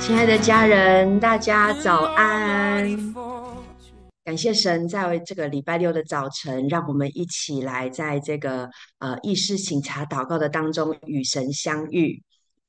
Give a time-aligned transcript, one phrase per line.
[0.00, 3.14] 亲爱的家人，大家早安！
[4.24, 8.68] 感谢神，在这个礼拜六的早晨，让我们一起来在这个
[8.98, 12.22] 呃意识醒察祷告的当中与神相遇。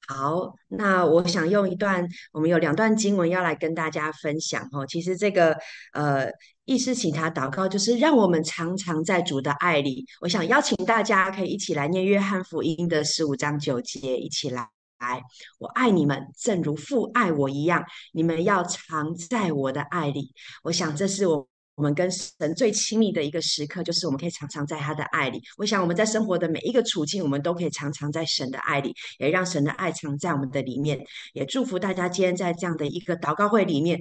[0.07, 4.86] 好，那我想用一段，我们有两段经文要来跟大家分享哦。
[4.86, 5.58] 其实这个
[5.94, 6.29] 呃
[6.66, 10.06] 意识醒察祷告，就是让我们常常在主的爱里。
[10.20, 14.68] 我想邀请大家可以一起来念约翰福音的十五章九节，一起来。
[15.02, 15.22] 来，
[15.58, 17.84] 我爱你们，正如父爱我一样。
[18.13, 20.31] 你们要常在我的爱里。
[20.63, 25.41] 我想，这是我我们跟神最亲密的一个时刻，就是我们可以常常在他的爱里。
[25.58, 31.03] 我想，我们在生活的每一个处境，我们都可以常常在神的爱里，也让神的爱藏在我们的里面。
[31.33, 33.99] 也祝福大家今天在这样的一个祷告会里面。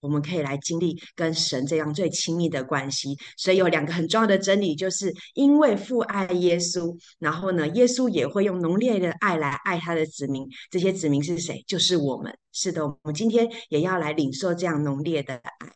[0.00, 10.46] 我们可以来经历跟神这样最亲密的关系，所以有两个很重要的真理，就是因为父爱耶稣，然后呢，耶稣也会用浓烈的爱来爱他的子民。
[10.70, 11.64] 这些子民是谁？
[11.66, 12.36] 就是我们。
[12.52, 15.72] 是的，我们今天也要来领受这样浓烈的爱。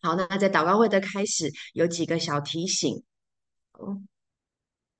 [0.00, 3.02] 好，那在祷告会的开始，有几个小提醒。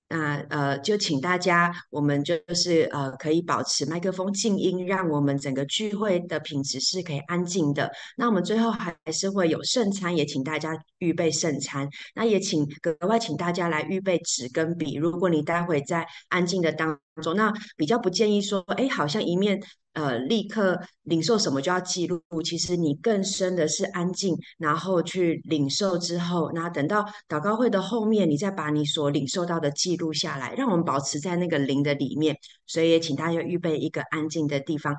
[0.08, 7.90] 那呃，就请大家，我们就是呃，可以保持麦克风静音，让我们整个聚会的品质是可以安静的。
[8.16, 11.88] 那我们最后还是会有圣餐，也请大家预备圣餐。
[12.14, 19.62] 那也请格外请大家来预备纸跟笔，如果你待会在安静的当中，那比较不建议说，哎，好像一面。
[19.98, 22.22] 呃，立刻领受什么就要记录。
[22.44, 32.36] 其实你更深的是安静，然后去领受之后，那等到祷告会的后面，你再把你所领受到的记录下来，让我们保持在那个灵的里面。
[32.64, 34.96] 所以也请大家预备一个安静的地方。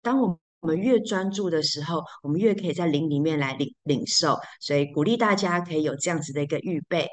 [0.00, 4.38] 当我们越专注的时候，我们越可以在灵里面来领领受。
[4.58, 7.06] 所以鼓励大家可以有这样子的一个预备。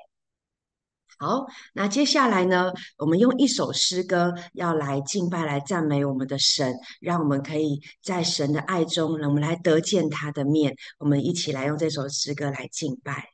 [1.21, 10.75] 好，那接下来呢，我们用一首诗歌要来敬拜、来赞美我们的神，让我们可以在神的爱中，让我们来得见他的面。
[10.97, 13.29] 我们一起来用这首诗歌来敬拜。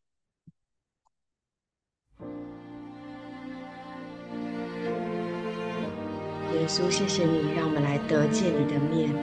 [6.56, 9.16] 耶稣，谢谢你，让我们来得见你的面。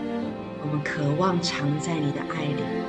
[0.62, 2.83] 我们渴望常在你的爱里。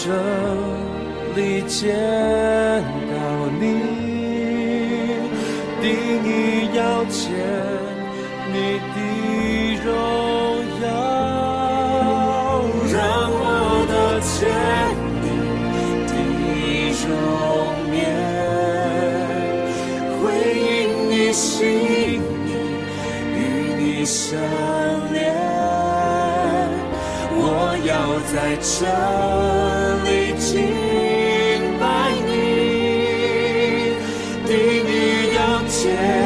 [0.00, 0.14] 这
[1.34, 1.92] 里见
[3.10, 3.64] 到你
[5.82, 5.90] 定
[6.24, 7.57] 义要见
[27.98, 28.86] 要在这
[30.04, 30.46] 里敬
[31.80, 31.82] 拜
[32.28, 32.30] 你，
[34.46, 34.50] 定
[34.86, 36.17] 你要见。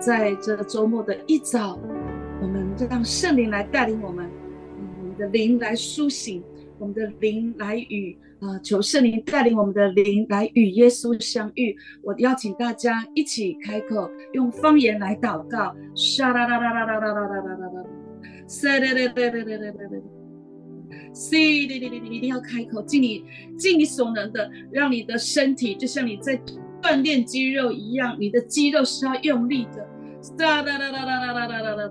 [0.00, 1.78] 在这周末的一早，
[2.40, 4.28] 我们就让圣灵来带领我们，
[5.00, 6.42] 我们的灵来苏醒。
[6.80, 11.76] 我们的灵来与啊、呃，求圣灵带领我们的灵来与耶稣相遇。
[12.04, 15.74] 我邀请大家一起开口，用方言来祷告。
[15.96, 17.84] 沙啦啦啦啦啦啦啦啦啦啦啦！
[18.46, 20.02] 塞嘞嘞嘞嘞嘞嘞嘞！
[21.12, 21.96] 塞嘞嘞嘞！
[22.08, 23.24] 一定要开口，尽你
[23.58, 26.40] 尽你所能的，让你的身体就像你在
[26.82, 29.86] 锻炼肌肉一样，你的肌肉是要用力的。
[30.20, 31.90] 沙啦啦啦啦啦啦啦啦啦啦！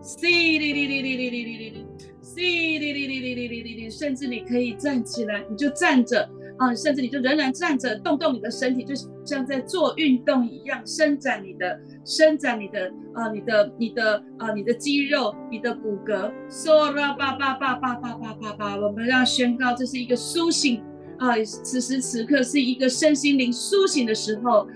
[0.00, 1.86] 塞嘞嘞嘞嘞嘞嘞嘞嘞！
[2.34, 16.32] 哩哩哩哩哩哩哩哩哩，甚至你可以站起来，你就站着啊，甚至你就仍然站着，动动你的身体，就像在做运动一样，伸展你的，伸展你的啊，你的你的啊，你的肌肉，你的骨骼。
[16.48, 20.82] 嗦啦吧吧吧吧吧吧吧吧，我们要宣告，这是一个苏醒
[21.22, 24.66] 啊，此时此刻是一个身心灵苏醒的时候，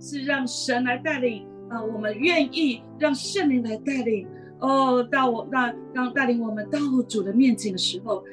[0.00, 4.26] 是让神来带领，啊，我们愿意让圣灵来带领，
[4.60, 8.24] 哦，到我到，让带领我们到主的面前的时候，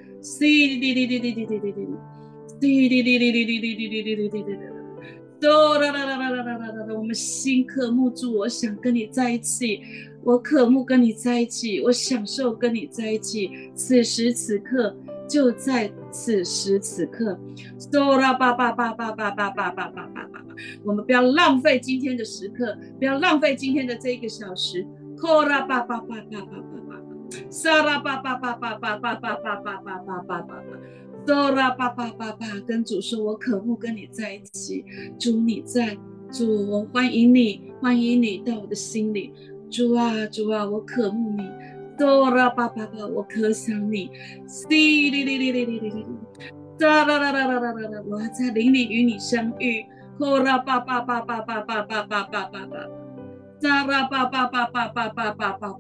[6.96, 9.82] 我们心渴慕住，我想跟你在一起，
[10.24, 14.96] 我渴慕跟你在一起，我享受跟你在一起，此时此刻
[15.28, 15.92] 就在。
[16.12, 17.40] 此时此刻，
[17.92, 20.46] 哆啦吧吧吧吧吧吧吧吧吧吧吧，
[20.84, 24.86] 我们不要浪费今天的时刻，不要浪费今天的这一个小时。
[25.18, 27.02] 呼啦吧吧吧吧吧吧吧，
[27.52, 30.64] 沙啦吧吧吧吧吧吧吧吧吧吧吧吧吧吧，
[31.28, 34.84] 哆啦吧吧吧吧，跟主说，我渴慕跟你在一起，
[35.20, 35.96] 主你在，
[36.32, 39.32] 主我欢迎你，欢迎你到我的心里，
[39.70, 41.44] 主啊主啊，我渴慕你，
[42.02, 44.10] 哆啦吧吧吧，我可想你，
[44.70, 46.06] 哩哩哩哩哩哩哩哩，
[46.80, 49.86] 哒啦啦啦啦啦啦，我要在林里与你相遇，
[50.18, 52.90] 呼啦吧吧吧吧吧吧吧吧吧吧。
[53.62, 55.78] 沙拉巴巴巴巴巴巴巴巴巴巴，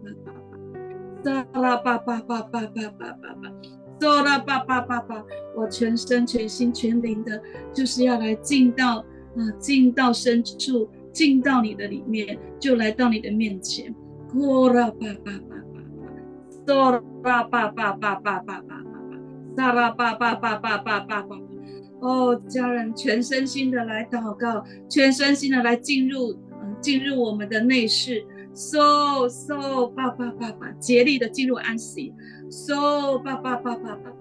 [1.23, 3.51] 沙拉巴巴巴巴巴巴巴巴，
[3.99, 5.25] 沙拉巴巴巴巴，
[5.55, 7.41] 我全身全心全灵的，
[7.73, 13.91] 就是要来进到啊，进到深处，进到你的里面，就来到你的面前。
[14.29, 15.55] 沙拉巴巴巴
[16.65, 18.83] 巴巴，沙拉巴巴巴巴巴巴巴，
[19.57, 21.37] 沙拉巴巴巴巴巴巴巴。
[22.01, 26.37] 哦，家人，全身心的来祷告，全身心的来进入。
[26.79, 32.11] 进入我们的内室，so so 爸爸爸爸，竭力的进入安息
[32.49, 34.15] ，so 爸爸爸爸爸爸，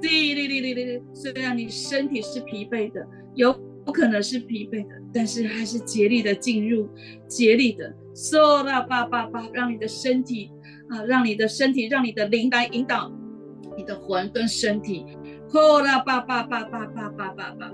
[0.00, 3.04] 哩哩哩哩哩，虽然你身体是疲惫的，
[3.34, 3.52] 有
[3.92, 6.88] 可能是疲惫的，但是还是竭力的进入，
[7.26, 10.52] 竭力的，so 啦爸爸爸，让你的身体
[10.90, 13.10] 啊，让你的身体，让你的灵来引导
[13.76, 15.04] 你的魂跟身体
[15.50, 17.72] ，ho 啦叭叭叭叭叭叭叭叭，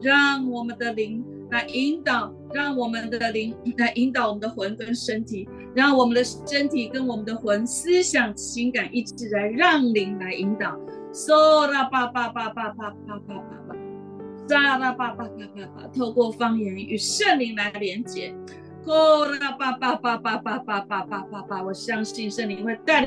[0.00, 2.34] 让我们的灵来引导。
[2.54, 10.74] 让我们的灵来引导我们的魂跟身体，让我们的身体跟我们的魂思想、情感一致来让灵来引导。
[11.12, 13.34] 嗦啦吧吧吧吧吧吧吧
[13.68, 13.76] 吧，
[14.48, 18.34] 沙啦叭叭叭叭叭，透过方言与圣灵来连接。
[18.88, 23.02] 嗦啦吧吧吧吧吧吧吧吧吧，我相信圣灵会带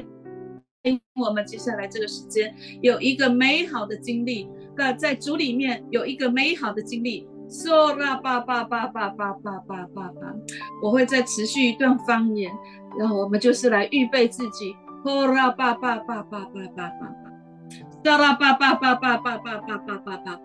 [0.83, 4.47] 领我们接下来这个时间有一个美好的经历，
[4.77, 7.27] 那在主里面有一个美好的经历。
[7.49, 10.35] 说啦吧吧吧吧吧吧吧吧吧，
[10.83, 12.51] 我会再持续一段方言，
[12.99, 14.75] 然后我们就是来预备自己。
[15.03, 17.15] 说啦吧吧吧吧吧吧吧吧，
[18.05, 20.39] 说啦吧吧吧吧吧吧吧吧吧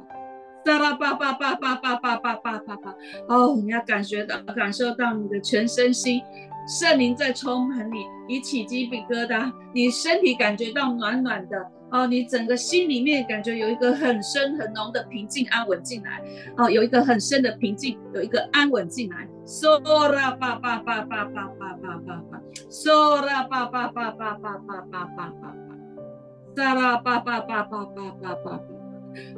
[0.67, 2.95] 吧，说啦吧吧吧吧吧吧吧吧吧吧。
[3.29, 6.21] 哦，你要感觉到感受到你的全身心，
[6.67, 11.65] 圣灵在充满你，你起鸡皮疙瘩，你身体感觉到暖暖的。
[11.93, 16.21] 哦，你整个心里面感觉有一个很深很浓的平静安稳进来，
[16.57, 19.29] 哦，有一个很深的平静，有一个安稳进来。
[19.47, 25.55] 嗦啦吧吧吧吧吧吧吧吧吧，嗦啦吧吧吧吧吧吧吧吧吧，
[26.57, 28.61] 沙啦吧吧吧吧吧吧吧，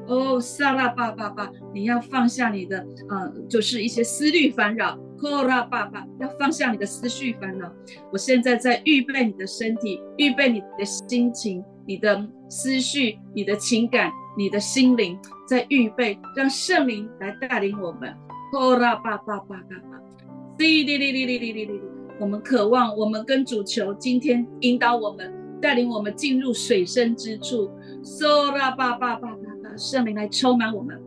[0.07, 4.99] 哦，沙拉爸爸爸，你要放下你的，嗯，就是一些思虑烦扰。
[5.19, 7.69] 嗦啦吧吧，要放下你的思绪烦恼。
[8.13, 11.65] 我现在在预备你的身体，预备你的心情。
[11.87, 15.19] 你的思绪、你的情感、你的心灵，
[15.49, 18.15] 在预备，让圣灵来带领我们。
[18.53, 20.01] 卡拉爸爸爸爸爸，
[20.59, 21.81] 滴滴滴滴滴滴滴滴滴
[22.21, 25.33] 我们渴望，我们跟主求，今天引导我们，
[25.63, 27.71] 带领我们进入水深之处。
[28.05, 29.31] 沙拉爸爸爸
[29.79, 31.01] 圣灵来充满我们，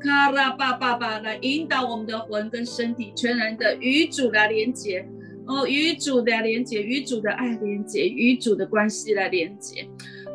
[0.00, 5.06] 卡拉巴巴巴来引导我们的魂跟身体，全然的与主来连接，
[5.46, 9.88] 哦，与主的连接，与主的爱连接，与主的关系来连接，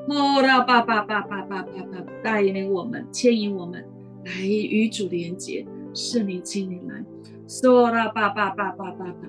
[0.10, 3.84] 哦，拉巴巴巴巴巴巴巴带领我们，牵引我们
[4.26, 7.04] 来与主连接，圣灵请你来，
[7.48, 9.28] 嗦拉巴巴巴巴巴巴巴，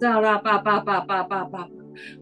[0.00, 1.68] 嗦拉巴巴巴巴巴巴。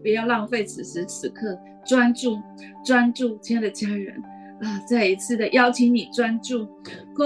[0.01, 2.37] 不要浪费此时此刻，专注，
[2.83, 4.21] 专注，亲爱的家人。
[4.61, 4.79] 啊！
[4.87, 6.67] 再一次的邀请你专注，
[7.15, 7.23] 不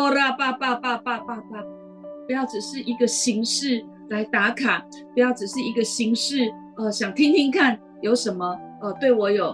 [2.32, 9.48] 要只是一个形式来打卡，不要只是一个形式，呃，想听听看有什么，呃，对我有，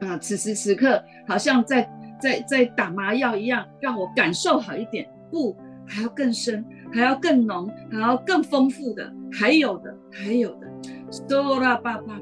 [0.00, 1.88] 啊，此时此刻好像在
[2.20, 5.08] 在在打麻药一样，让我感受好一点。
[5.30, 10.66] 不，还要更深，还要更浓，还要更丰富的，还有的，还有的。
[11.10, 12.18] 嗦啦吧吧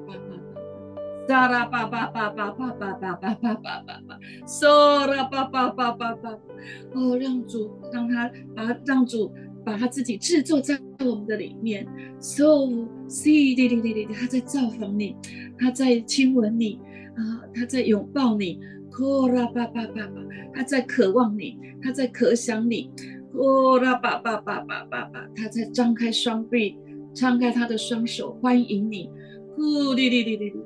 [1.28, 6.38] 吧吧吧，沙啦吧吧吧吧吧吧吧吧吧吧吧，嗦啦吧吧吧吧吧。
[6.94, 9.30] 哦，让主让他把让主
[9.64, 11.86] 把他自己制作在我们的里面。
[12.18, 12.66] So
[13.08, 15.14] see 滴滴滴滴，他在造访你，
[15.58, 16.80] 他在亲吻你
[17.14, 18.58] 啊，他在拥抱你。
[18.90, 20.12] 嗦啦吧吧吧吧，
[20.52, 22.90] 他在渴望你，他在渴想你。
[23.32, 26.76] 嗦啦吧吧吧吧吧吧，他在张开双臂。
[27.14, 29.08] 张开他的双手，欢迎你。
[29.54, 30.58] 呼哩哩哩哩哩哩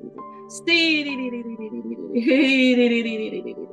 [0.52, 3.68] c 哩哩哩哩哩哩哩哩哩嘿哩哩哩哩哩哩哩哩哩哩哩哩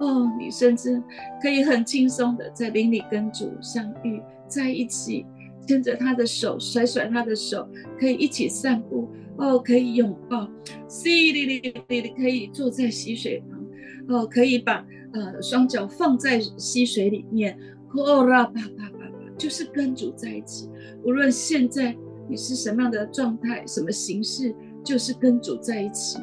[0.00, 1.00] 哦你甚至
[1.40, 5.24] 可以很轻松的在林里跟主相遇在一起
[5.64, 7.68] 牵着他的手甩甩他的手
[8.00, 9.08] 可以一起散步。
[9.36, 10.48] 哦可以拥抱。
[10.88, 13.64] C 哩哩哩哩哩哩哩可以坐在溪水旁。
[14.08, 17.56] 哦可以把呃双脚放在溪水里面。
[17.94, 20.68] 哦啦啪啪啪就是跟主在一起。
[21.04, 21.96] 无论现在
[22.28, 24.54] 你是什么样的状态什么形式
[24.86, 26.20] 就是跟主在一起，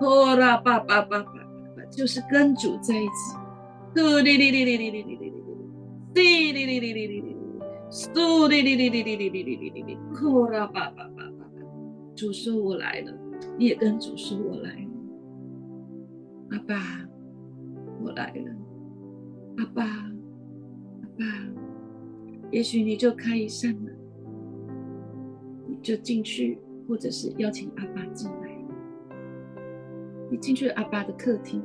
[0.00, 3.36] 哦啦爸爸爸爸爸，就是跟主在一起。
[3.92, 5.30] 嘟哩哩哩哩哩哩哩哩哩
[6.14, 7.36] 哩，哩哩哩哩哩哩哩哩，
[8.14, 11.24] 嘟哩哩哩哩哩哩哩哩哩哩哩，哦啦吧吧吧。
[12.14, 13.12] 主说：“我来了。”
[13.58, 14.88] 你也跟主说：“我来了。”
[16.54, 16.76] 阿爸，
[18.00, 18.52] 我来了。
[19.58, 21.24] 阿爸，阿爸，
[22.52, 23.92] 也许你就开一扇门，
[25.66, 28.58] 你就进去，或者是邀请阿爸进来。
[30.30, 31.62] 你进去阿爸的客厅，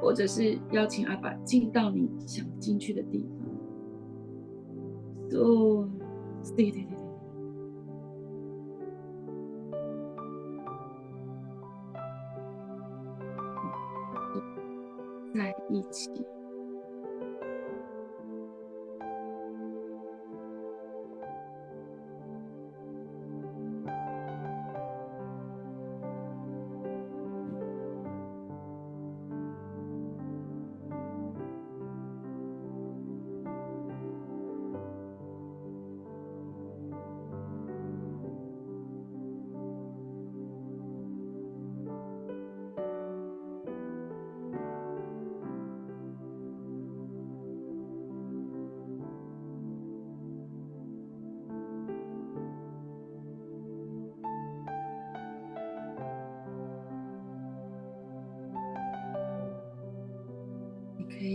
[0.00, 3.26] 或者是邀请阿爸进到你想进去的地
[5.30, 5.40] 方。
[5.40, 5.88] 哦，
[6.56, 6.96] 对对对。
[15.34, 16.10] 在一起。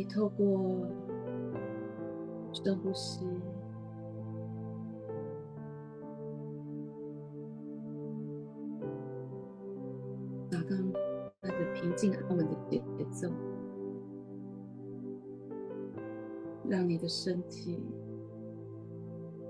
[0.05, 0.85] 透过
[2.51, 3.25] 深呼吸，
[10.49, 10.75] 找到
[11.41, 13.29] 那个平静安稳的节奏，
[16.69, 17.83] 让你的身体，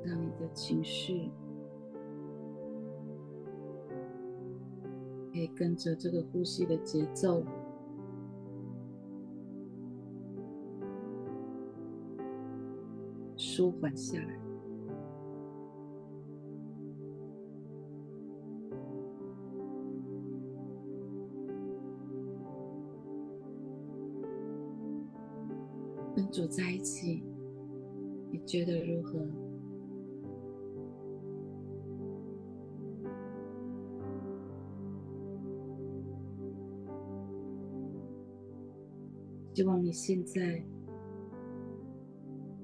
[0.04, 1.30] 让你的情绪，
[5.32, 7.44] 可以跟着这个呼吸的节奏。
[13.56, 14.40] 舒缓下来，
[26.16, 27.24] 跟主在一起，
[28.32, 29.24] 你觉得如何？
[39.54, 40.66] 希望你现在。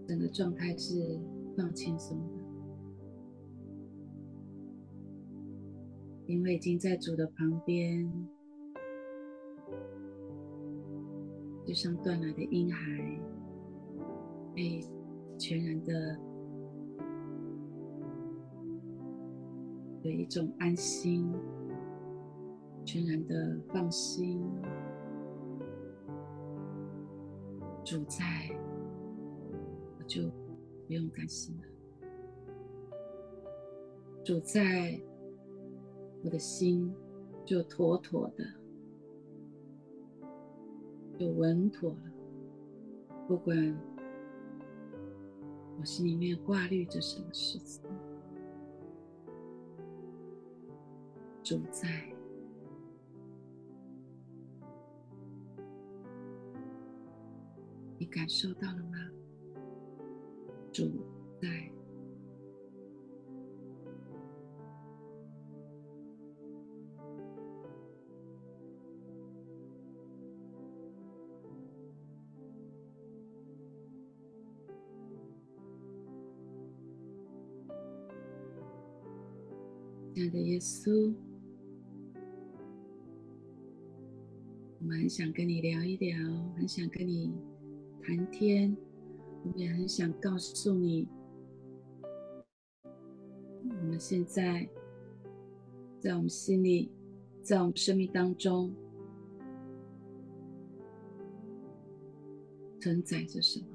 [0.10, 1.20] 整个状态是
[1.56, 2.34] 放轻松的，
[6.26, 8.12] 因为已经在主的旁边，
[11.64, 13.22] 就像断了的婴孩，
[14.56, 14.84] 被
[15.38, 16.18] 全然的
[20.02, 21.32] 有一种安心，
[22.84, 24.42] 全然的放心。
[27.86, 28.59] 主在，
[30.10, 30.24] 就
[30.88, 31.64] 不用担心了。
[34.26, 35.00] 主在，
[36.24, 36.92] 我的心
[37.46, 38.44] 就妥妥的，
[41.18, 42.12] 就稳妥了。
[43.28, 43.56] 不管
[45.80, 47.84] 我心里面挂虑着什么事情，
[51.44, 51.88] 主在。
[58.00, 58.98] 你感受到了吗？
[80.60, 81.14] 稣，
[84.80, 86.18] 我们很想跟你聊一聊，
[86.56, 87.34] 很想跟你。
[88.02, 88.76] 谈天，
[89.44, 91.08] 我们也很想告诉你，
[92.82, 94.68] 我们现在
[96.00, 96.90] 在我们心里，
[97.44, 98.74] 在我们生命当中
[102.80, 103.68] 承载着什么，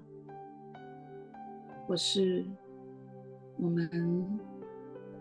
[1.86, 2.44] 或是
[3.56, 3.88] 我们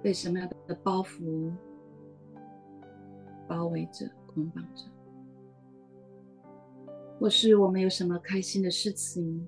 [0.04, 1.50] 被什么样的包袱
[3.48, 4.84] 包围着、捆绑着。
[7.20, 9.48] 或是我们有什么开心的事情，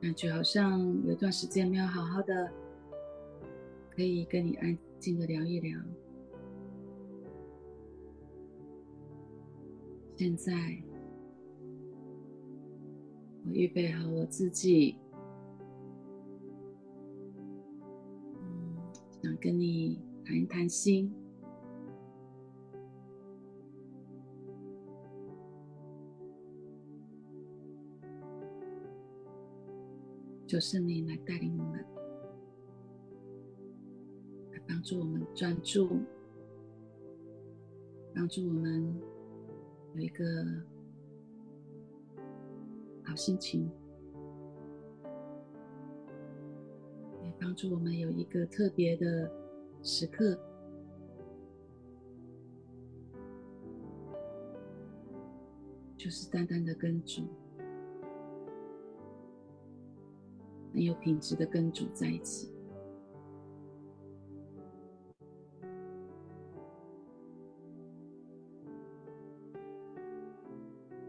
[0.00, 2.50] 感觉好像有一段时间没有好好的，
[3.90, 5.78] 可以跟你安静的聊一聊。
[10.16, 10.52] 现在，
[13.48, 14.94] 我预备好我自己，
[18.34, 18.76] 嗯，
[19.22, 21.10] 想跟你谈一谈心。
[30.46, 31.84] 就圣灵来带领我们，
[34.52, 36.00] 来帮助我们专注，
[38.14, 38.94] 帮助我们
[39.94, 40.24] 有一个
[43.08, 43.70] 好心情，
[47.22, 49.32] 也帮助我们有一个特别的
[49.82, 50.38] 时刻，
[55.96, 57.22] 就是淡淡的跟主。
[60.74, 62.52] 很有品质的跟主在一起，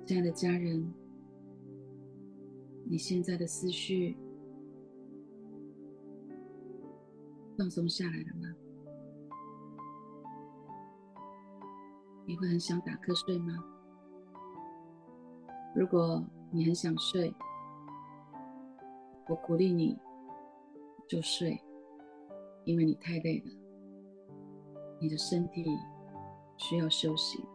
[0.06, 0.92] 亲爱的家人，
[2.92, 4.18] 你现在的思绪
[7.56, 8.56] 放松下来了吗？
[12.26, 13.64] 你会很想打瞌睡吗？
[15.76, 17.32] 如果你很想睡，
[19.28, 19.96] 我鼓励你，
[21.08, 21.62] 就睡，
[22.66, 23.52] 因为你太累了，
[25.00, 25.64] 你的身体
[26.58, 27.46] 需要休息，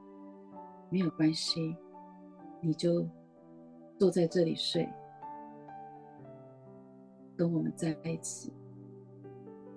[0.90, 1.76] 没有关系，
[2.60, 3.04] 你就
[3.98, 4.88] 坐在这里睡，
[7.36, 8.52] 跟我们在一起，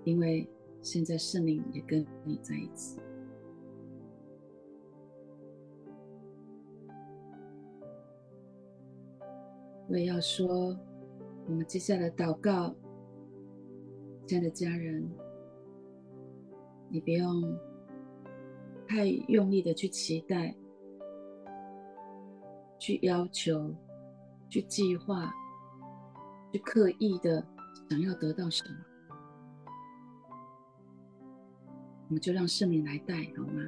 [0.03, 0.49] 因为
[0.81, 2.99] 现在圣灵也跟你在一起。
[9.89, 10.77] 我也要说。
[11.49, 12.75] 我们接下来祷告，
[14.25, 15.09] 亲爱的家人，
[16.89, 17.57] 你不用
[18.85, 20.53] 太用力的去期待、
[22.77, 23.73] 去要求、
[24.49, 25.31] 去计划、
[26.51, 27.45] 去刻意的
[27.89, 28.75] 想要得到什么，
[32.07, 33.67] 我们就让圣灵来带，好吗？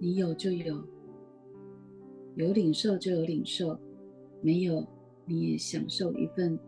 [0.00, 0.82] 你有就有，
[2.34, 3.78] 有领受就有领受。
[4.42, 4.86] 没有，
[5.24, 6.58] 你也享受一份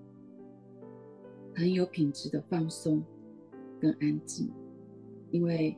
[1.54, 3.04] 很有品质的放松
[3.78, 4.50] 跟安静，
[5.30, 5.76] 因为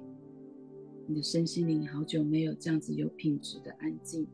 [1.08, 4.24] 你的身心灵好久没有这样子有品质的安静，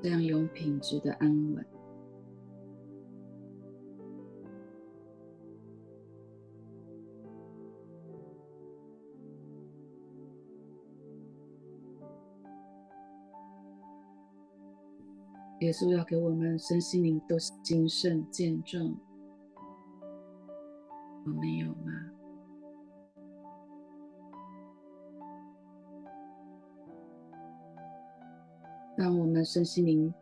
[0.00, 1.66] 这样有品质的安稳。
[15.60, 18.96] 耶稣要给我们身心灵都精神健壮，
[21.24, 22.07] 我没有吗？
[28.98, 30.12] 当我们身心灵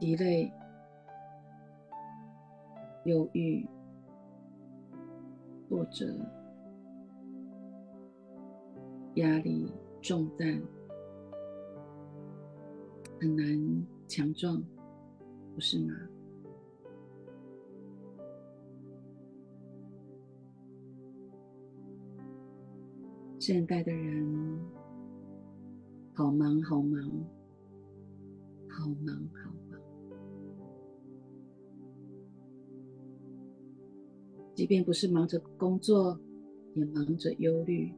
[0.00, 0.50] 疲累、
[3.04, 3.68] 忧郁、
[5.68, 6.06] 挫折，
[9.16, 9.70] 压力、
[10.00, 10.62] 重担，
[13.20, 14.64] 很难强壮，
[15.54, 15.94] 不是吗？
[23.38, 24.58] 现代的人
[26.14, 26.98] 好忙，好忙，
[28.76, 29.80] 好忙，好忙。
[34.54, 36.18] 即便不是忙着工作，
[36.74, 37.92] 也忙着忧虑。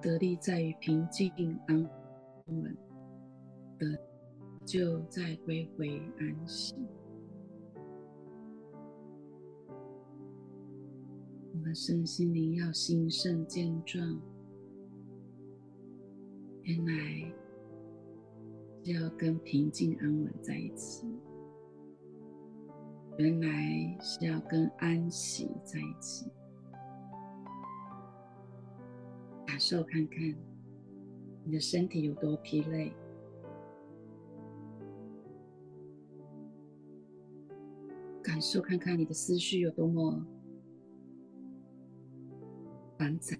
[0.00, 1.32] 得力在于平静
[1.68, 1.88] 安
[2.46, 2.76] 稳，
[3.78, 3.86] 得
[4.64, 6.74] 就在归回安息。
[11.62, 14.20] 们身心灵要兴盛健壮。
[16.64, 17.32] 原来
[18.82, 21.06] 是要跟平静安稳在一起，
[23.16, 26.26] 原来是要跟安息在一起。
[29.46, 30.34] 感受看看
[31.44, 32.92] 你的身体有多疲累，
[38.20, 40.26] 感受看看你的思绪有多么
[43.02, 43.36] 繁杂，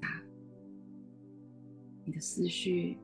[2.04, 2.98] 你的思绪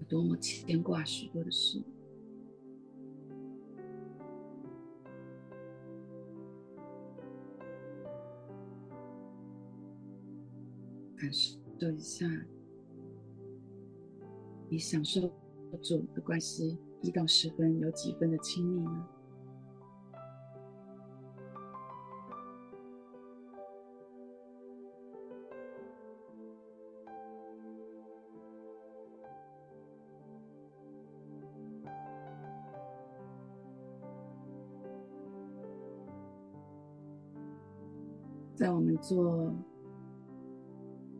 [0.00, 0.04] 有。
[0.08, 1.80] 多么牵挂许多的事，
[11.16, 11.56] 感受
[11.92, 12.26] 一下，
[14.68, 15.28] 你享受
[15.70, 19.08] 和主的关系一到十分有几分的亲密呢？
[38.62, 39.52] 在我们做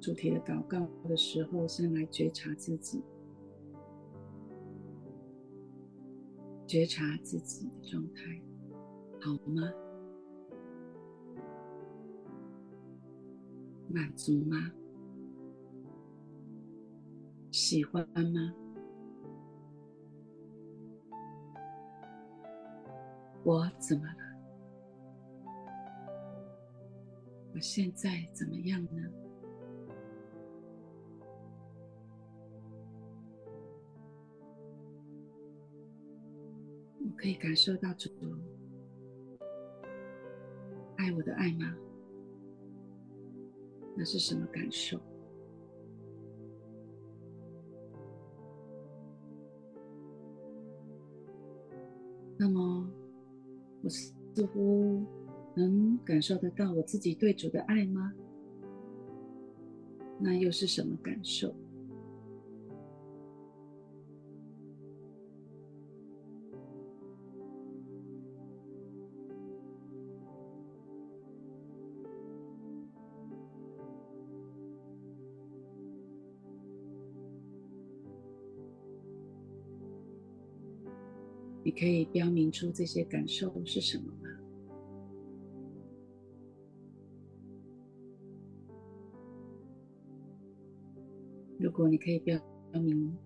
[0.01, 0.79] 主题的祷告
[1.09, 3.03] 的时候，先来觉察自己，
[6.69, 8.41] 觉察自己的状态，
[9.21, 9.73] 好吗？
[13.89, 14.71] 满足吗？
[17.51, 18.55] 喜欢吗？
[23.43, 24.22] 我怎么了？
[27.63, 29.09] 现在怎么样呢？
[36.99, 38.11] 我可以感受到主
[40.97, 41.73] 爱我的爱吗？
[43.97, 44.99] 那是什么感受？
[52.37, 52.91] 那么，
[53.85, 55.07] 我似乎。
[55.55, 58.13] 能感受得到我自己对主的爱吗？
[60.19, 61.55] 那又是什么感受？
[81.65, 84.32] 你可以标明出这些感受是什么吗？
[91.73, 92.39] 如果你可以标
[92.75, 93.17] 明，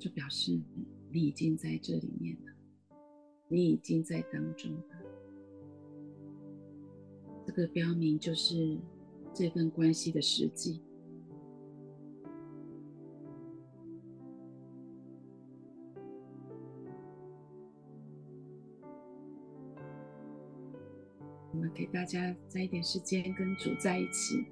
[0.00, 0.60] 就表示
[1.12, 2.52] 你已经在这里面了，
[3.46, 4.84] 你已经在当中了。
[7.46, 8.76] 这个标明就是
[9.32, 10.82] 这份关系的实际。
[21.52, 24.44] 我们给大家再一点时间跟主在一起。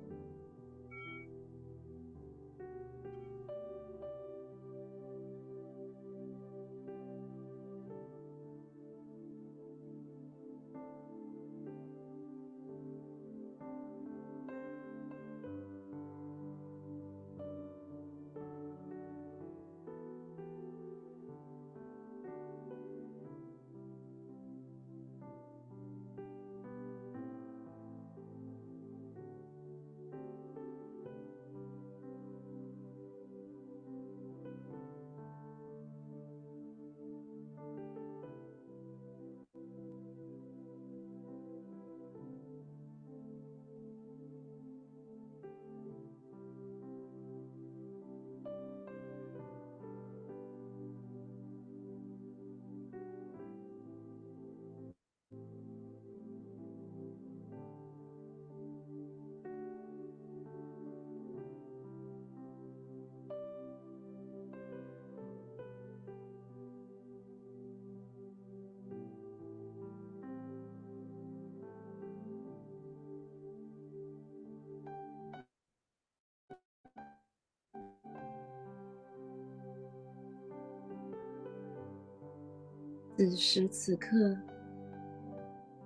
[83.16, 84.36] 此时此刻，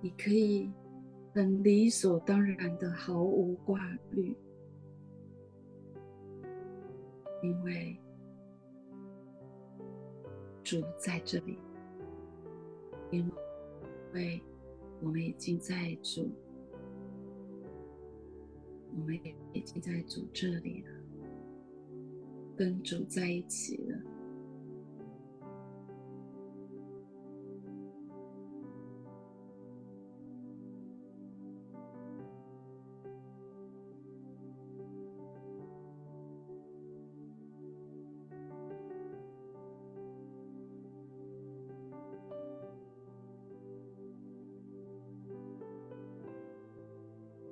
[0.01, 0.71] 你可以
[1.31, 3.79] 很理所当然的毫无挂
[4.11, 4.35] 虑，
[7.43, 7.95] 因为
[10.63, 11.59] 主在这里，
[13.11, 13.31] 因
[14.13, 14.41] 为
[14.99, 16.31] 我们已经在主，
[18.97, 20.91] 我们也已经在主这里了，
[22.57, 23.79] 跟主在一起。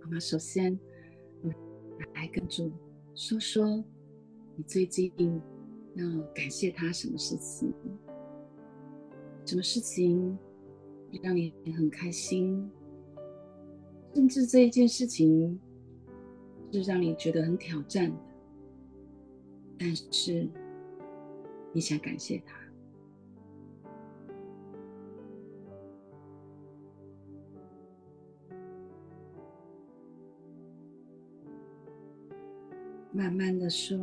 [0.08, 0.20] 好吗？
[0.20, 0.80] 首先，
[1.44, 1.52] 我
[2.16, 2.72] 来跟主
[3.14, 3.84] 说说
[4.56, 5.12] 你最近
[5.96, 7.74] 要感谢他什么事情？
[9.46, 10.38] 什么事情
[11.22, 12.70] 让你很开心？
[14.14, 15.60] 甚至这一件事情
[16.72, 18.18] 是让你觉得很挑战的，
[19.78, 20.50] 但是
[21.74, 22.58] 你想感谢他。
[33.18, 33.98] 慢慢的说。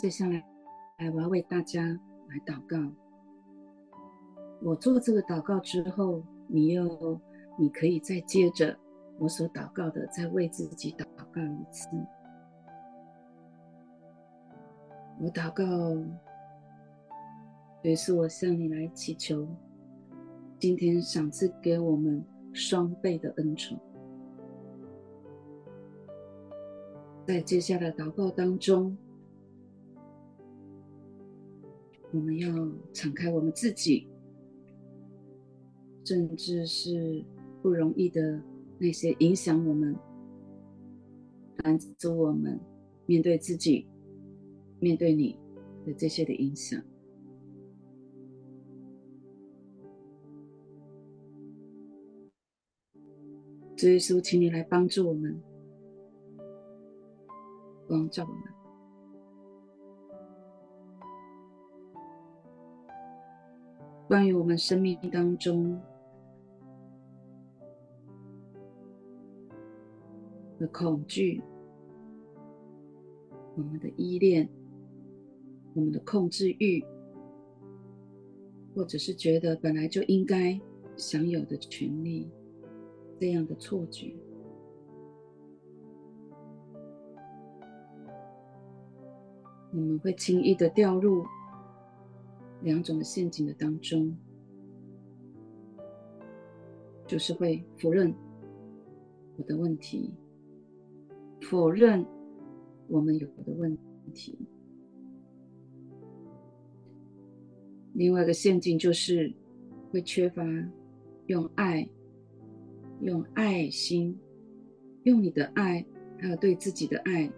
[0.00, 0.42] 接下来，
[1.10, 2.78] 我要为大家来祷告。
[4.62, 7.20] 我做这个祷告之后，你又
[7.58, 8.74] 你可以再接着
[9.18, 11.86] 我所祷告的，再为自己祷告一次。
[15.20, 15.66] 我祷告，
[17.82, 19.46] 也是我向你来祈求，
[20.58, 23.78] 今天赏赐给我们双倍的恩宠。
[27.26, 28.96] 在接下来祷告当中。
[32.12, 32.48] 我们要
[32.92, 34.08] 敞开我们自己，
[36.04, 37.24] 甚至是
[37.62, 38.42] 不容易的
[38.78, 39.96] 那些影响我们、
[41.58, 42.58] 拦阻我们
[43.06, 43.86] 面对自己、
[44.80, 45.38] 面对你
[45.86, 46.82] 的这些的影响。
[53.76, 55.40] 主耶稣，请你来帮助我们，
[57.86, 58.59] 光照我们。
[64.10, 65.80] 关于我们生命当中
[70.58, 71.40] 的恐惧、
[73.56, 74.48] 我们的依恋、
[75.74, 76.84] 我们的控制欲，
[78.74, 80.60] 或者是觉得本来就应该
[80.96, 82.28] 享有的权利，
[83.20, 84.12] 这样的错觉，
[89.72, 91.24] 我们会轻易的掉入。
[92.62, 94.16] 两种的陷阱的当中，
[97.06, 98.14] 就是会否认
[99.36, 100.12] 我的问题，
[101.42, 102.04] 否认
[102.88, 103.76] 我们有的问
[104.12, 104.38] 题。
[107.94, 109.32] 另外一个陷阱就是
[109.90, 110.44] 会缺乏
[111.26, 111.88] 用爱、
[113.00, 114.16] 用爱心、
[115.02, 115.84] 用你的爱，
[116.18, 117.30] 还有对自己的爱。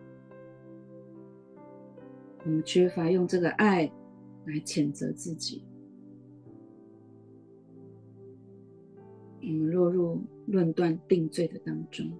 [2.44, 3.90] 我们缺乏用这个爱
[4.46, 5.64] 来谴责自己，
[9.40, 12.10] 我们落入论断定罪的当中，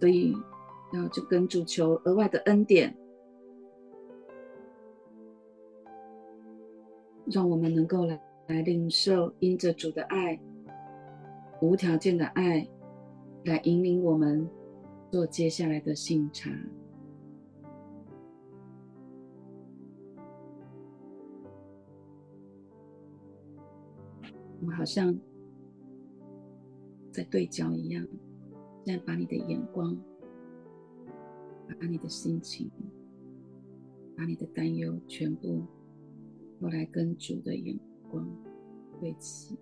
[0.00, 0.36] 所以
[0.92, 2.96] 要就跟主求额外的恩典，
[7.26, 10.40] 让我们能够来来领受因着主的爱，
[11.60, 12.68] 无条件的爱，
[13.44, 14.48] 来引领我们。
[15.08, 16.50] 做接下来的省察，
[24.66, 25.16] 我好像
[27.12, 28.04] 在对焦一样，
[28.84, 29.96] 现在把你的眼光、
[31.80, 32.68] 把你的心情、
[34.16, 35.64] 把你的担忧全部
[36.60, 37.78] 都来跟主的眼
[38.10, 38.28] 光
[39.00, 39.56] 对齐。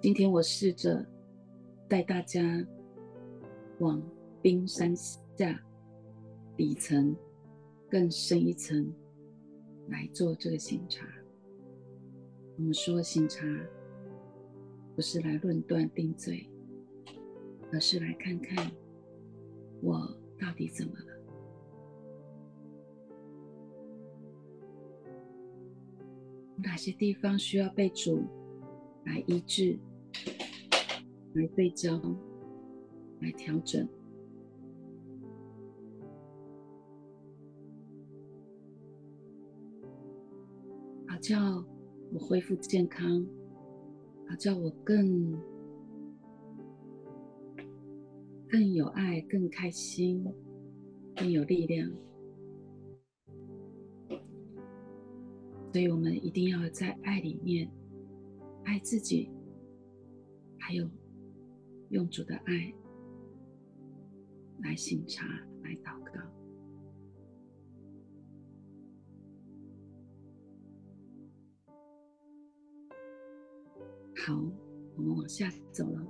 [0.00, 1.06] 今天我试着
[1.88, 2.66] 带大家
[3.80, 4.02] 往
[4.40, 5.62] 冰山下
[6.56, 7.14] 底层
[7.92, 8.90] 更深一层
[9.88, 11.06] 来做这个省察。
[12.56, 13.46] 我们说省察
[14.96, 16.48] 不是来论断定罪，
[17.70, 18.72] 而是来看看
[19.82, 20.08] 我
[20.40, 21.12] 到底怎么了，
[26.56, 28.24] 哪些地方需要被主
[29.04, 29.78] 来医治。
[31.34, 32.00] 来对焦，
[33.20, 33.86] 来调整，
[41.22, 41.64] 叫
[42.12, 43.24] 我恢复健康，
[44.28, 45.32] 好叫我更
[48.48, 50.26] 更有爱、更开心、
[51.14, 51.88] 更有力量。
[55.72, 57.70] 所以，我们一定要在爱里面
[58.64, 59.30] 爱自己，
[60.58, 60.86] 还有。
[61.90, 62.72] 用主的爱
[64.62, 65.26] 来醒察，
[65.62, 66.21] 来祷告。
[74.24, 74.40] 好，
[74.96, 76.06] 我们往下走了。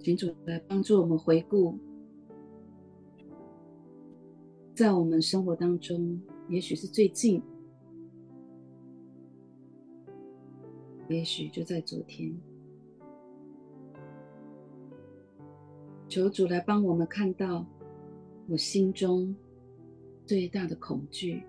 [0.00, 1.76] 群主来帮助我们回顾，
[4.76, 7.42] 在我们生活当中，也许是最近。
[11.08, 12.32] 也许就在昨天，
[16.08, 17.66] 求主来帮我们看到
[18.48, 19.34] 我心中
[20.24, 21.44] 最大的恐惧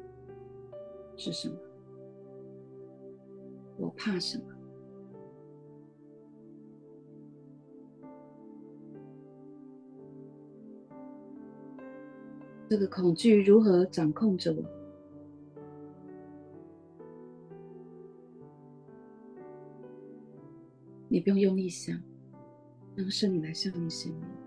[1.17, 1.55] 是什么？
[3.77, 4.45] 我怕什么？
[12.69, 14.63] 这个恐惧如何掌控着我？
[21.09, 21.99] 你不用用力想，
[22.95, 24.46] 让圣灵来向你显明。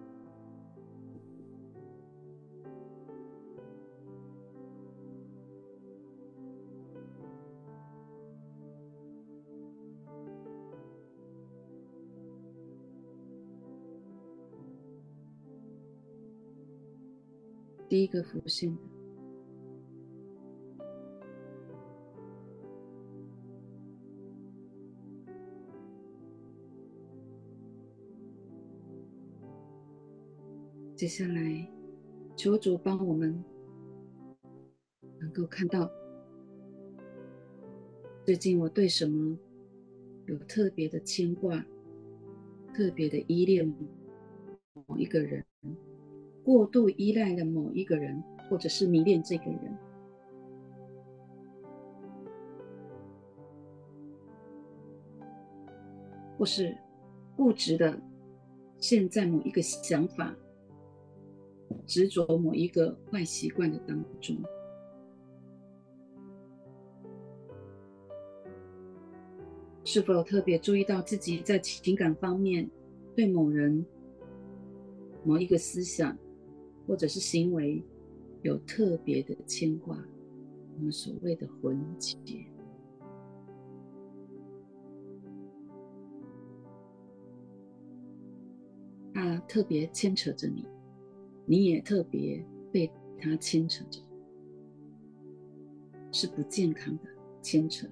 [17.91, 18.83] 第一个浮现的。
[30.95, 31.69] 接下来，
[32.37, 33.45] 求主帮我们
[35.19, 35.91] 能够看到，
[38.25, 39.37] 最近我对什么
[40.27, 41.61] 有特别的牵挂、
[42.73, 43.67] 特别的依恋
[44.87, 45.45] 某一个人，
[46.51, 49.79] 过度依赖了某一个人，或者是迷恋这个人，
[56.37, 56.77] 或是
[57.37, 57.97] 固执的
[58.79, 60.35] 陷在某一个想法。
[61.87, 64.37] 执着某一个坏习惯的当中，
[69.85, 72.69] 是否特别注意到自己在情感方面
[73.15, 73.87] 对某人、
[75.25, 76.17] 某一个思想
[76.91, 77.81] 或者是行为
[78.43, 79.97] 有特别的牵挂，
[80.75, 82.45] 我们所谓的魂结。
[89.15, 90.67] 他特别牵扯着你，
[91.47, 94.03] 你也特别被他牵扯着，
[96.11, 97.05] 是不健康的
[97.41, 97.87] 牵扯。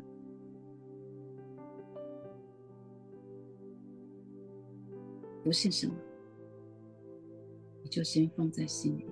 [5.44, 5.94] 不是什么？
[7.83, 9.07] 你就先放在心里。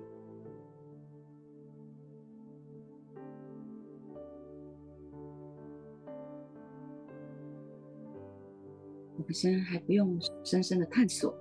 [9.15, 11.35] 我们现在还不用深深的探索，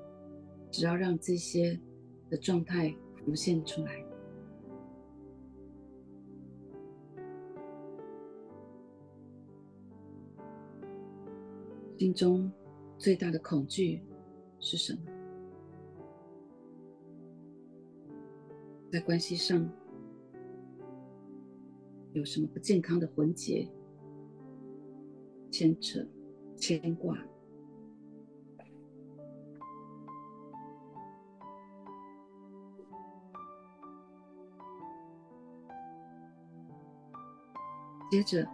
[0.70, 1.78] 只要让这些
[2.28, 4.04] 的状态浮现出来。
[11.98, 12.52] 心中
[12.98, 14.02] 最大的恐惧
[14.58, 15.15] 是什么？
[18.90, 19.68] 在关系上
[22.12, 23.68] 有什么不健康的环节
[25.50, 26.00] 牵扯、
[26.56, 27.16] 牵挂？
[38.08, 38.48] 接着，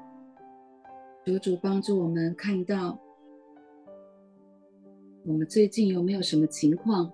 [1.25, 2.99] 求主帮助我们看到，
[5.25, 7.13] 我们最近有没有什么情况，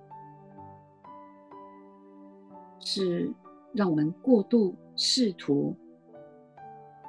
[2.91, 3.31] 是
[3.75, 5.77] 让我们过度试图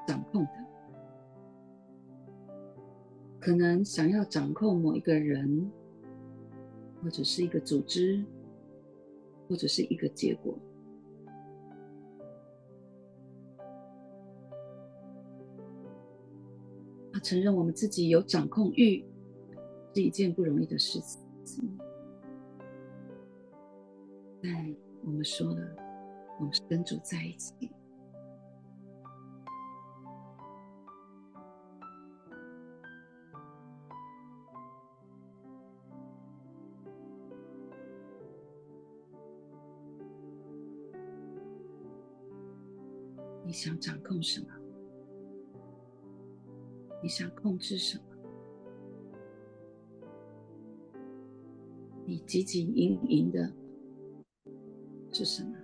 [0.06, 0.52] 掌控的？
[3.40, 5.72] 可能想要掌控某一个人，
[7.02, 8.22] 或者是一个组织，
[9.48, 10.54] 或者是一个结果。
[17.14, 19.02] 他承认我们自己有掌控欲
[19.96, 21.00] 是一件不容易的事
[21.46, 21.80] 情，
[24.44, 25.76] 但我们说了，
[26.40, 27.72] 我们是跟主在一起。
[43.46, 44.48] 你想掌控什么？
[47.02, 48.04] 你想控制什么？
[52.06, 53.52] 你汲汲营营的
[55.20, 55.58] 是什么？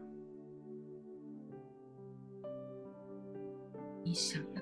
[4.03, 4.61] 你想要？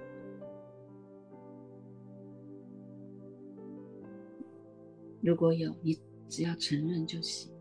[5.20, 7.52] 如果有，你只要承认就行。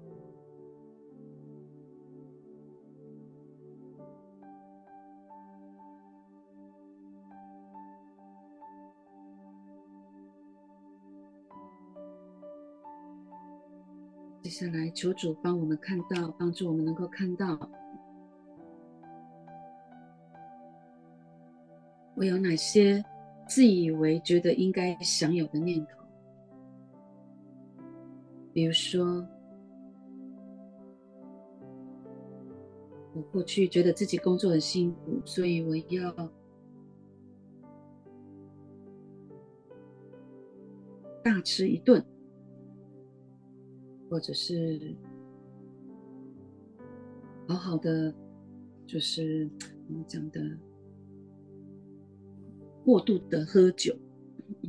[14.62, 17.58] 下来，求主帮我们看到，帮助我们能够看到，
[22.14, 23.04] 我有哪些
[23.48, 25.98] 自以为觉得应该享有的念头。
[28.52, 29.26] 比如说，
[33.14, 36.12] 我过去觉得自己工作很辛苦，所以我要
[41.20, 42.04] 大吃一顿。
[44.12, 44.94] 或者是
[47.48, 48.14] 好好的，
[48.86, 49.48] 就是
[49.88, 50.38] 我们讲的
[52.84, 53.96] 过度的喝酒，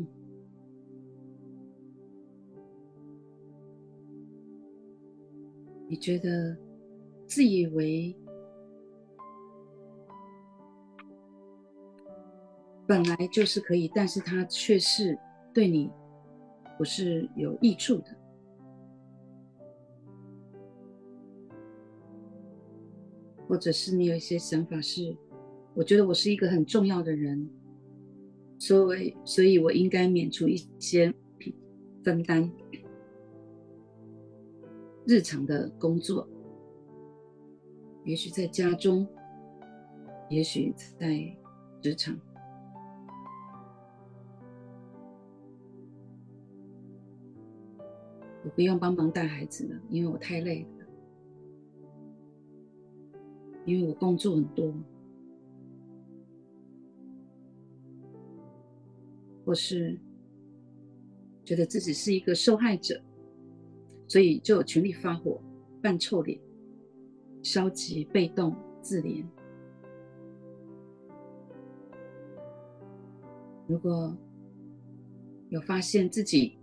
[5.89, 6.57] 你觉得
[7.27, 8.15] 自以为
[12.87, 15.19] 本来就是可以，但是它却是
[15.53, 15.91] 对你
[16.77, 18.22] 不是有益处的。
[23.53, 25.15] 或者是你有一些想法是，
[25.75, 27.47] 我觉得我是一个很重要的人，
[28.57, 31.13] 所以所以我应该免除一些
[32.03, 32.51] 分担
[35.05, 36.27] 日常的工作，
[38.05, 39.07] 也许在家中，
[40.31, 41.37] 也许在
[41.79, 42.19] 职场，
[48.43, 50.82] 我不用帮忙带孩子了，因为我太累了。
[53.65, 54.73] 因为我工作很多，
[59.45, 59.99] 或是
[61.45, 63.01] 觉得自己是一个受害者，
[64.07, 65.41] 所以就有权利发火、
[65.81, 66.39] 扮臭脸、
[67.41, 69.25] 消极、被动、自怜。
[73.67, 74.15] 如果
[75.49, 76.57] 有发现自己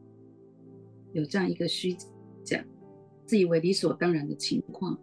[1.12, 1.96] 有这样一个虚
[2.44, 2.62] 假、
[3.24, 4.98] 自以为理所当然的情况，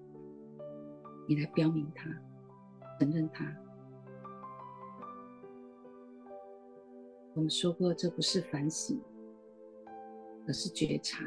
[1.27, 2.09] 你来标明它，
[2.99, 3.45] 承认它。
[7.33, 8.99] 我们说过，这不是反省，
[10.47, 11.25] 而是觉察。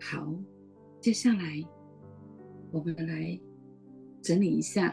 [0.00, 0.34] 好，
[1.00, 1.64] 接下来，
[2.70, 3.40] 我们来
[4.26, 4.92] 整理一下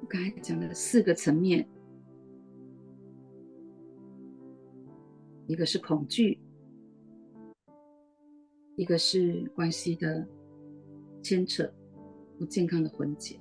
[0.00, 1.64] 我刚才讲的四个层面：
[5.46, 6.40] 一个是恐惧，
[8.74, 10.26] 一个是关系的
[11.22, 11.72] 牵扯、
[12.36, 13.38] 不健康的混结，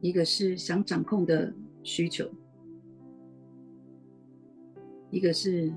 [0.00, 2.30] 一个是想掌控的需求，
[5.10, 5.74] 一个是。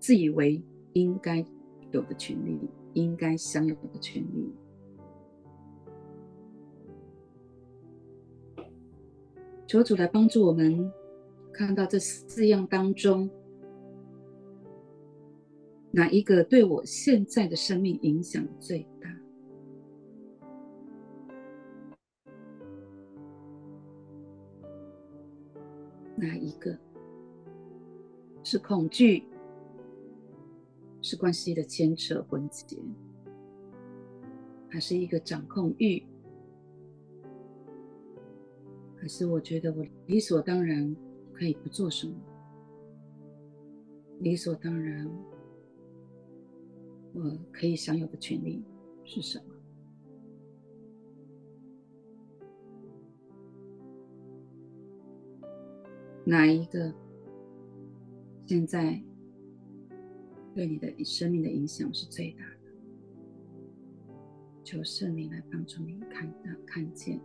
[0.00, 0.62] 自以为
[0.92, 1.44] 应该
[1.90, 2.56] 有的权利，
[2.98, 4.52] 应该享有的权利。
[9.66, 10.90] 求主来帮助我们，
[11.52, 13.28] 看到这四样当中，
[15.90, 19.14] 哪一个对我现在的生命影响最大？
[26.16, 26.76] 哪一个
[28.42, 29.22] 是恐惧？
[31.08, 32.76] 是关系的牵扯混结，
[34.68, 36.02] 还是一个掌控欲？
[39.00, 40.94] 还是我觉得我理所当然
[41.32, 42.14] 可以不做什么？
[44.18, 45.10] 理所当然，
[47.14, 48.62] 我可以享有的权利
[49.02, 49.44] 是什么？
[56.26, 56.92] 哪一个
[58.46, 59.02] 现在？
[60.58, 64.14] 对你的生命的影响是最大的，
[64.64, 67.20] 求圣灵来帮助你看到、看见。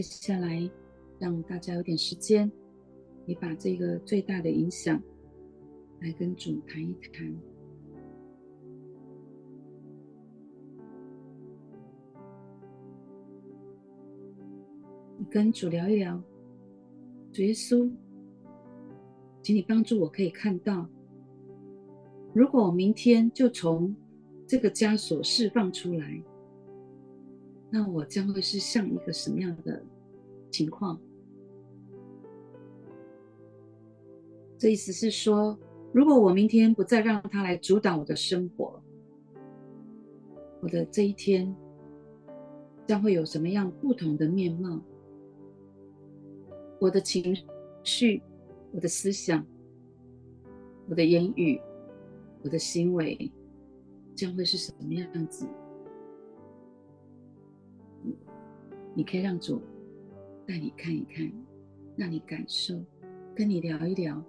[0.00, 0.66] 接下来，
[1.18, 2.50] 让大家有点时间，
[3.26, 4.98] 你把这个最大的影响
[6.00, 7.30] 来跟主谈一谈。
[15.18, 16.18] 你跟主聊一聊，
[17.30, 17.92] 主耶稣，
[19.42, 20.88] 请你帮助我，可以看到，
[22.32, 23.94] 如果我明天就从
[24.46, 26.22] 这个枷锁释放出来。
[27.70, 29.82] 那我将会是像一个什么样的
[30.50, 31.00] 情况？
[34.58, 35.58] 这意思是说，
[35.92, 38.82] 如果我明天不再让他来主导我的生活，
[40.60, 41.54] 我的这一天
[42.86, 44.82] 将会有什么样不同的面貌？
[46.80, 47.36] 我的情
[47.84, 48.22] 绪、
[48.72, 49.46] 我的思想、
[50.88, 51.60] 我的言语、
[52.42, 53.30] 我的行为
[54.14, 55.46] 将会是什么样子？
[58.94, 59.62] 你可以让主
[60.46, 61.30] 带你看一看，
[61.96, 62.74] 让你感受，
[63.34, 64.22] 跟你聊一聊，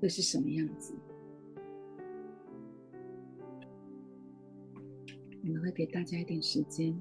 [0.00, 0.94] 会是什么样子？
[5.42, 6.94] 我们会给大家一点时间。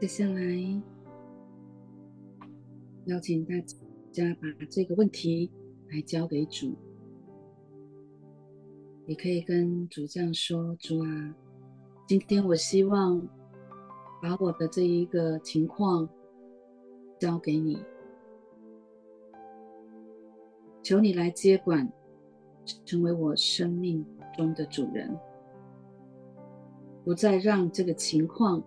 [0.00, 0.40] 接下来，
[3.04, 3.54] 邀请大
[4.10, 5.50] 家把这个问题
[5.90, 6.74] 来交给主。
[9.04, 11.34] 你可以跟主这样说：“主啊，
[12.08, 13.20] 今天我希望
[14.22, 16.08] 把我的这一个情况
[17.18, 17.78] 交给你，
[20.82, 21.86] 求你来接管，
[22.86, 24.02] 成为我生命
[24.34, 25.14] 中的主人，
[27.04, 28.64] 不再让这个情况。”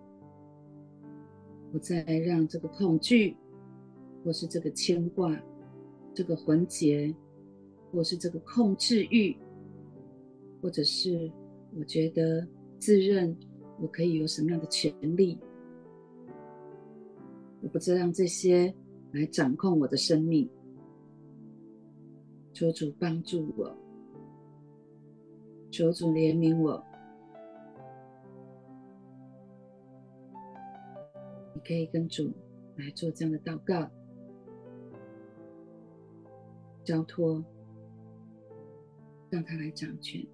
[1.74, 3.36] 不再让这个恐惧，
[4.22, 5.36] 或是这个牵挂，
[6.14, 7.12] 这个魂结，
[7.90, 9.36] 或是这个控制欲，
[10.62, 11.28] 或者是
[11.76, 12.46] 我觉得
[12.78, 13.36] 自认
[13.80, 15.36] 我可以有什么样的权利，
[17.60, 18.72] 我不再让这些
[19.10, 20.48] 来掌控我的生命。
[22.52, 23.76] 求主帮助我，
[25.72, 26.80] 求主怜悯我。
[31.66, 32.32] 可以跟主
[32.76, 33.90] 来做这样的祷告，
[36.84, 37.44] 交托，
[39.30, 40.24] 让他来掌权。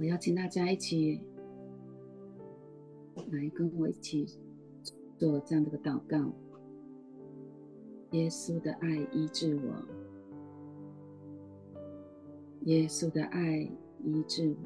[0.00, 1.20] 我邀请大家一起
[3.32, 4.24] 来跟我一起
[5.18, 6.32] 做这样的一个祷告。
[8.12, 9.74] 耶稣的爱医治我，
[12.62, 13.70] 耶稣的爱
[14.02, 14.56] 医治我，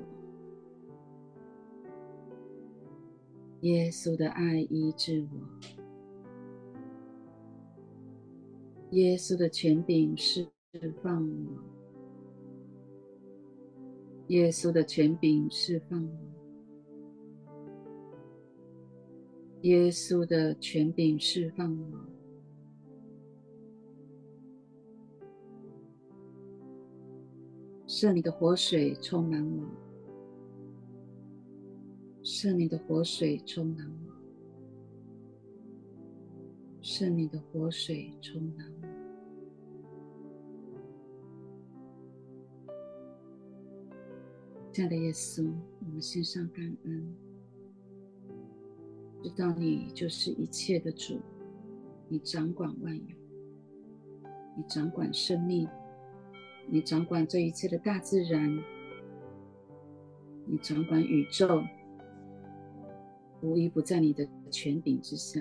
[3.62, 5.40] 耶稣的爱医治我，
[8.92, 10.46] 耶稣的权柄释
[11.02, 11.73] 放我。
[14.28, 16.10] 耶稣的权柄释放我，
[19.60, 21.98] 耶稣的权柄释放我，
[27.86, 29.62] 圣灵的活水充满我，
[32.22, 34.12] 圣灵的活水充满我，
[36.80, 38.83] 圣灵的活水充满我。
[44.74, 45.48] 亲爱的耶稣，
[45.86, 47.14] 我们献上感恩，
[49.22, 51.20] 知道你就是一切的主，
[52.08, 53.16] 你掌管万有，
[54.56, 55.68] 你掌管生命，
[56.66, 58.50] 你掌管这一切的大自然，
[60.44, 61.62] 你掌管宇宙，
[63.42, 65.40] 无一不在你的权柄之下，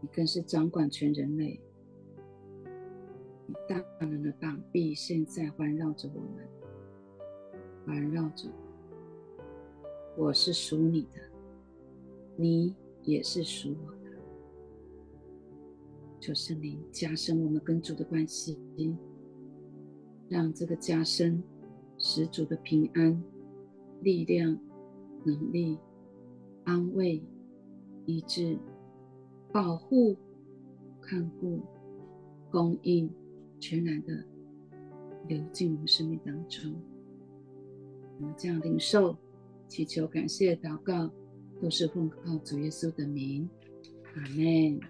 [0.00, 1.60] 你更是掌管全人类，
[3.44, 3.76] 你大
[4.06, 6.48] 能的膀臂现在环绕着我们。
[7.84, 8.48] 环绕着
[10.16, 11.20] 我，我是属你的，
[12.36, 13.98] 你也是属我的。
[16.20, 18.58] 求圣灵加深我们跟主的关系，
[20.28, 21.42] 让这个加深
[21.98, 23.20] 使主的平安、
[24.00, 24.56] 力量、
[25.24, 25.78] 能力、
[26.64, 27.20] 安慰、
[28.06, 28.56] 医治、
[29.52, 30.16] 保护、
[31.00, 31.60] 看顾、
[32.50, 33.10] 供应，
[33.58, 34.24] 全然的
[35.26, 36.72] 流进我们生命当中。
[38.18, 39.16] 我们这样领受、
[39.68, 41.10] 祈求、感谢、祷告，
[41.60, 43.48] 都是奉靠主耶稣的名，
[44.14, 44.80] 阿门。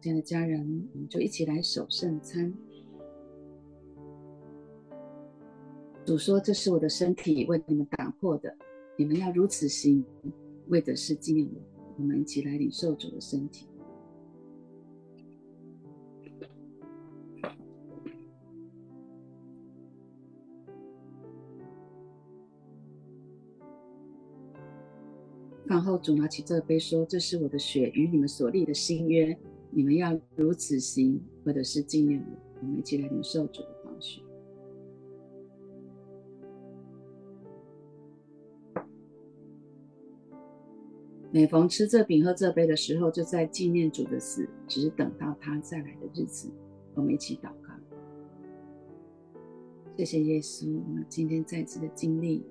[0.00, 2.52] 亲爱的家人，我们就一起来守圣餐。
[6.04, 8.56] 主说：“这是我的身体，为你们打破的，
[8.98, 10.04] 你们要如此行，
[10.66, 11.60] 为的是纪念我。”
[11.98, 13.68] 我们一起来领受主的身体。
[25.72, 29.34] 然后主拿起这杯说：“这是我的血，与你们所立的新约，
[29.70, 34.20] 你们要如此行，或者是纪念我。”我们一起来领受主的宝血。
[41.30, 46.50] 每逢吃这饼、喝这杯的时候，就在纪念主的死，只等到他再来的日子。
[46.94, 47.72] 我们一起祷告。
[49.96, 52.44] 谢谢耶稣，我们今天再次的经历。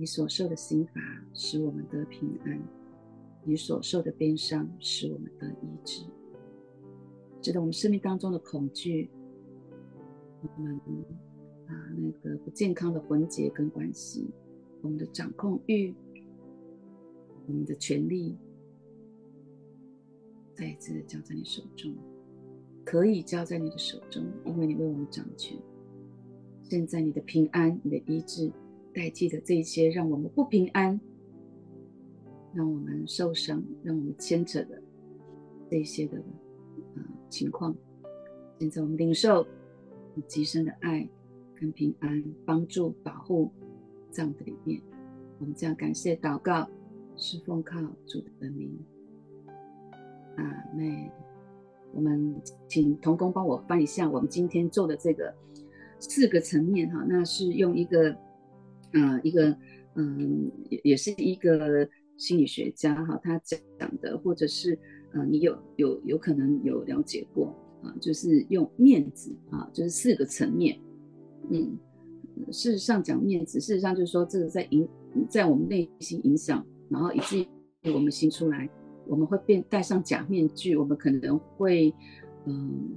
[0.00, 0.92] 你所受的刑罚
[1.34, 2.58] 使我们得平安，
[3.44, 6.06] 你所受的鞭伤使我们得医治。
[7.42, 9.10] 使得我们生命当中的恐惧，
[10.40, 10.80] 我们
[11.66, 14.26] 啊那个不健康的魂结跟关系，
[14.80, 15.94] 我们的掌控欲，
[17.46, 18.38] 我们的权利，
[20.54, 21.94] 再一次的交在你手中，
[22.86, 25.58] 可以交在你的手中，因为你为我们掌权。
[26.62, 28.50] 现在你的平安，你的医治。
[28.92, 31.00] 代替的这一些让我们不平安，
[32.52, 34.82] 让我们受伤，让我们牵扯的
[35.70, 36.18] 这些的
[36.96, 37.74] 呃情况，
[38.58, 39.46] 现在我们领受
[40.14, 41.08] 你极深的爱
[41.54, 43.50] 跟平安，帮助保护
[44.10, 44.82] 在我们的里面。
[45.38, 46.68] 我们这样感谢祷告，
[47.16, 48.76] 是奉靠主的名。
[50.36, 51.10] 阿妹，
[51.92, 52.34] 我们
[52.66, 55.32] 请童工帮我翻一下我们今天做的这个
[56.00, 58.16] 四个层面哈，那是用一个。
[58.92, 59.56] 啊、一个
[59.94, 63.58] 嗯，也也是一个心理学家哈，他讲
[64.00, 64.78] 的，或者是
[65.12, 70.78] 呃，你有有有可能有了解过啊，就是用面子啊，就是四个层面，
[71.50, 71.76] 嗯，
[72.52, 74.88] 事实上讲面子，事实上就是说这个在影
[75.28, 77.38] 在我们内心影响，然后以至
[77.82, 78.68] 于我们行出来，
[79.06, 81.92] 我们会变戴上假面具，我们可能会
[82.46, 82.90] 嗯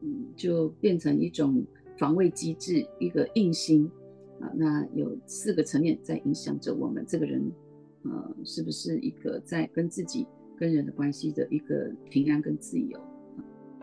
[0.00, 1.64] 嗯，就变成一种
[1.96, 3.90] 防卫机制，一个硬心。
[4.42, 7.40] 啊，那有四个层面在影响着我们这个人，
[8.02, 10.26] 呃，是不是一个在跟自己、
[10.58, 12.98] 跟人的关系的一个平安跟自由？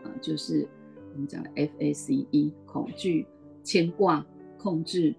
[0.04, 0.68] 啊，就是
[1.14, 3.26] 我们讲的 F A C E，恐惧、
[3.62, 4.26] 牵挂、
[4.58, 5.14] 控制，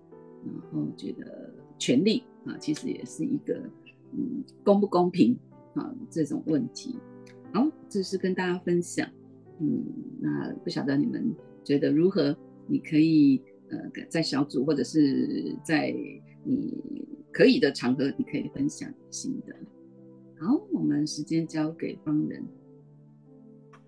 [0.46, 3.56] 然后觉得权力啊，其实也是一个
[4.14, 5.36] 嗯公不公平
[5.74, 7.00] 啊这种问题。
[7.52, 9.10] 好，这是跟大家分享，
[9.60, 9.84] 嗯，
[10.20, 12.38] 那不晓得你们觉得如何？
[12.68, 13.42] 你可以。
[13.72, 15.92] 呃，在小组或者是在
[16.44, 16.74] 你
[17.32, 19.56] 可以的场合，你可以分享心得。
[20.40, 22.46] 好，我们时间交给方人。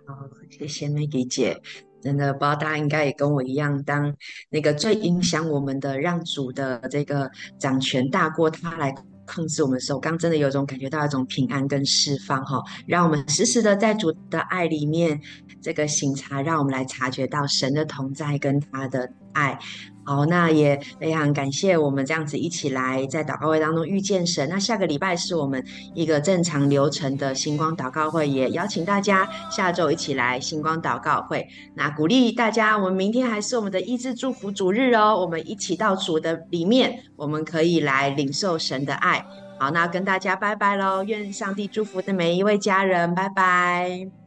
[0.06, 1.62] 好，谢谢 Maggie 姐。
[2.02, 4.14] 真的，不知道大家应该也跟我一样，当
[4.50, 8.94] 那个最影响我们的，让主的这个掌权大过他来
[9.26, 15.18] 控制我们的时候，刚真的有种感觉到一种平安跟释放哈，让我们时时的在主的爱里面
[15.62, 19.58] 这个醒察，让我们来察觉到神的同在跟他的爱。
[20.06, 24.50] 好，那也非常感谢我们这样子一起来在祷告会当中遇见神。
[24.50, 25.64] 那下个礼拜是我们
[25.94, 31.48] 一个正常流程的星光祷告会，也邀请大家下周一起来星光祷告会。
[31.76, 39.26] 那鼓励大家，我们明天还是我们的医治祝福主日哦，我们一起到主的里面，我们可以来领受神的爱。
[39.58, 44.14] 好，那跟大家拜拜喽，愿上帝祝福的每一位家人，拜拜。